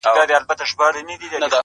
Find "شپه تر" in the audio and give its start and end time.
0.43-0.67